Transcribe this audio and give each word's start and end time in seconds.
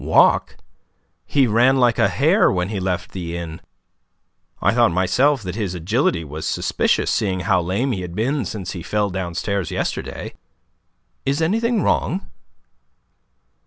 "Walk? 0.03 0.57
He 1.27 1.45
ran 1.45 1.77
like 1.77 1.99
a 1.99 2.07
hare 2.07 2.51
when 2.51 2.69
he 2.69 2.79
left 2.79 3.11
the 3.11 3.37
inn. 3.37 3.61
I 4.59 4.73
thought, 4.73 4.91
myself, 4.91 5.43
that 5.43 5.53
his 5.53 5.75
agility 5.75 6.23
was 6.23 6.47
suspicious, 6.47 7.11
seeing 7.11 7.41
how 7.41 7.61
lame 7.61 7.91
he 7.91 8.01
had 8.01 8.15
been 8.15 8.45
since 8.45 8.71
he 8.71 8.81
fell 8.81 9.11
downstairs 9.11 9.69
yesterday. 9.69 10.33
Is 11.23 11.39
anything 11.39 11.83
wrong?" 11.83 12.25